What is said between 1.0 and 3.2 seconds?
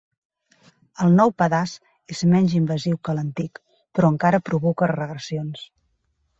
El nou pedaç és menys invasiu que